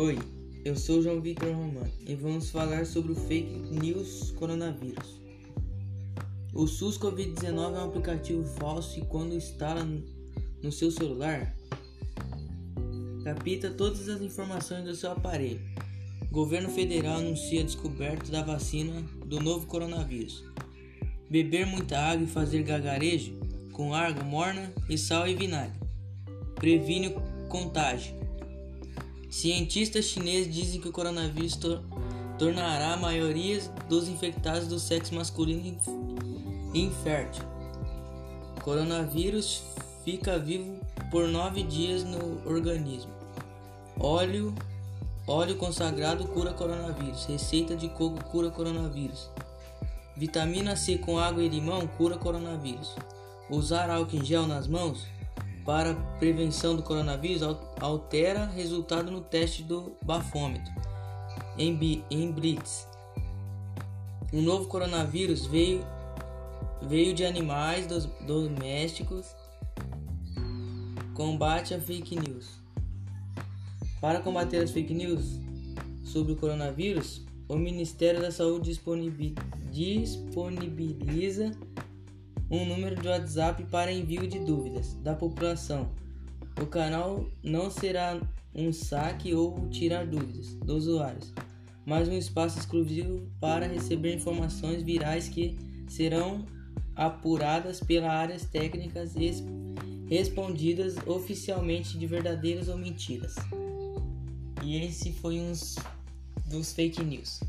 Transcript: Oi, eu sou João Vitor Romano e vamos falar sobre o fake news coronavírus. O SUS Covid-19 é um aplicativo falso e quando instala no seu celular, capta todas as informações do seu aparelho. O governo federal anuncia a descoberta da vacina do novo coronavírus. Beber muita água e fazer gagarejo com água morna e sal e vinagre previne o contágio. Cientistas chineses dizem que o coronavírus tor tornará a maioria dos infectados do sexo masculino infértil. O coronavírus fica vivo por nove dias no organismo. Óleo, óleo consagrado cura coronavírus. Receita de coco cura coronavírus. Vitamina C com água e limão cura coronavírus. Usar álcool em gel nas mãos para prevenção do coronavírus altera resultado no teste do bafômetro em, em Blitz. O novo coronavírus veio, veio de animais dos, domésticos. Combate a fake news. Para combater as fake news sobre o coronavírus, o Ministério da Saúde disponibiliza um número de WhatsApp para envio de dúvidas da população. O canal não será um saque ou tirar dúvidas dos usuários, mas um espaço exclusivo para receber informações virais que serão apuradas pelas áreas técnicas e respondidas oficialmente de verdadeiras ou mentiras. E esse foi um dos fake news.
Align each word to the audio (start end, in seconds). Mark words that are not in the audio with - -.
Oi, 0.00 0.16
eu 0.64 0.76
sou 0.76 1.02
João 1.02 1.20
Vitor 1.20 1.48
Romano 1.48 1.90
e 2.06 2.14
vamos 2.14 2.50
falar 2.50 2.86
sobre 2.86 3.10
o 3.10 3.16
fake 3.16 3.52
news 3.82 4.30
coronavírus. 4.30 5.20
O 6.54 6.68
SUS 6.68 6.96
Covid-19 6.96 7.74
é 7.74 7.80
um 7.80 7.88
aplicativo 7.88 8.44
falso 8.60 8.96
e 8.96 9.04
quando 9.06 9.34
instala 9.34 9.84
no 10.62 10.70
seu 10.70 10.92
celular, 10.92 11.52
capta 13.24 13.70
todas 13.70 14.08
as 14.08 14.20
informações 14.22 14.84
do 14.84 14.94
seu 14.94 15.10
aparelho. 15.10 15.60
O 16.30 16.32
governo 16.32 16.68
federal 16.68 17.18
anuncia 17.18 17.62
a 17.62 17.64
descoberta 17.64 18.30
da 18.30 18.44
vacina 18.44 19.02
do 19.26 19.40
novo 19.40 19.66
coronavírus. 19.66 20.44
Beber 21.28 21.66
muita 21.66 21.98
água 21.98 22.22
e 22.22 22.28
fazer 22.28 22.62
gagarejo 22.62 23.32
com 23.72 23.92
água 23.92 24.22
morna 24.22 24.72
e 24.88 24.96
sal 24.96 25.26
e 25.26 25.34
vinagre 25.34 25.76
previne 26.54 27.08
o 27.08 27.48
contágio. 27.48 28.27
Cientistas 29.30 30.06
chineses 30.06 30.52
dizem 30.52 30.80
que 30.80 30.88
o 30.88 30.92
coronavírus 30.92 31.54
tor 31.56 31.82
tornará 32.38 32.94
a 32.94 32.96
maioria 32.96 33.60
dos 33.88 34.08
infectados 34.08 34.68
do 34.68 34.78
sexo 34.78 35.14
masculino 35.14 35.78
infértil. 36.72 37.44
O 38.56 38.60
coronavírus 38.62 39.62
fica 40.04 40.38
vivo 40.38 40.80
por 41.10 41.28
nove 41.28 41.62
dias 41.62 42.04
no 42.04 42.48
organismo. 42.48 43.12
Óleo, 44.00 44.54
óleo 45.26 45.56
consagrado 45.56 46.26
cura 46.28 46.52
coronavírus. 46.52 47.26
Receita 47.26 47.76
de 47.76 47.88
coco 47.88 48.24
cura 48.24 48.50
coronavírus. 48.50 49.30
Vitamina 50.16 50.74
C 50.74 50.96
com 50.96 51.18
água 51.18 51.42
e 51.42 51.48
limão 51.48 51.86
cura 51.86 52.16
coronavírus. 52.16 52.96
Usar 53.50 53.90
álcool 53.90 54.16
em 54.16 54.24
gel 54.24 54.46
nas 54.46 54.66
mãos 54.66 55.06
para 55.64 55.94
prevenção 56.18 56.74
do 56.76 56.82
coronavírus 56.82 57.42
altera 57.80 58.46
resultado 58.46 59.10
no 59.10 59.20
teste 59.20 59.62
do 59.62 59.96
bafômetro 60.02 60.72
em, 61.58 62.04
em 62.10 62.32
Blitz. 62.32 62.86
O 64.32 64.40
novo 64.40 64.66
coronavírus 64.68 65.46
veio, 65.46 65.84
veio 66.82 67.12
de 67.14 67.24
animais 67.24 67.86
dos, 67.86 68.06
domésticos. 68.26 69.26
Combate 71.14 71.74
a 71.74 71.80
fake 71.80 72.14
news. 72.14 72.46
Para 74.00 74.20
combater 74.20 74.58
as 74.58 74.70
fake 74.70 74.94
news 74.94 75.40
sobre 76.04 76.32
o 76.32 76.36
coronavírus, 76.36 77.26
o 77.48 77.56
Ministério 77.56 78.20
da 78.20 78.30
Saúde 78.30 78.70
disponibiliza 79.72 81.50
um 82.50 82.64
número 82.64 82.96
de 82.96 83.06
WhatsApp 83.06 83.62
para 83.64 83.92
envio 83.92 84.26
de 84.26 84.38
dúvidas 84.38 84.94
da 85.02 85.14
população. 85.14 85.90
O 86.60 86.66
canal 86.66 87.26
não 87.42 87.70
será 87.70 88.20
um 88.54 88.72
saque 88.72 89.34
ou 89.34 89.68
tirar 89.68 90.06
dúvidas 90.06 90.54
dos 90.54 90.86
usuários, 90.86 91.32
mas 91.84 92.08
um 92.08 92.16
espaço 92.16 92.58
exclusivo 92.58 93.28
para 93.40 93.66
receber 93.66 94.14
informações 94.14 94.82
virais 94.82 95.28
que 95.28 95.56
serão 95.88 96.44
apuradas 96.96 97.80
pelas 97.80 98.10
áreas 98.10 98.44
técnicas 98.44 99.14
e 99.14 99.30
respondidas 100.08 100.96
oficialmente 101.06 101.98
de 101.98 102.06
verdadeiras 102.06 102.68
ou 102.68 102.76
mentiras. 102.76 103.36
E 104.64 104.76
esse 104.76 105.12
foi 105.12 105.38
um 105.38 105.52
dos 106.46 106.72
fake 106.72 107.04
news. 107.04 107.40